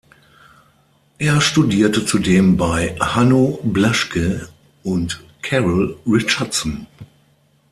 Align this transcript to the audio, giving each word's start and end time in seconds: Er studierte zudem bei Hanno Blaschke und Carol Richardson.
Er 1.19 1.41
studierte 1.41 2.07
zudem 2.07 2.57
bei 2.57 2.95
Hanno 2.99 3.59
Blaschke 3.61 4.49
und 4.81 5.23
Carol 5.43 5.95
Richardson. 6.07 6.87